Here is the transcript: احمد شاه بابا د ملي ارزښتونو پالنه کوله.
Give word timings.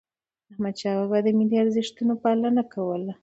احمد 0.51 0.75
شاه 0.81 0.95
بابا 0.99 1.19
د 1.23 1.27
ملي 1.37 1.57
ارزښتونو 1.63 2.13
پالنه 2.23 2.63
کوله. 2.73 3.13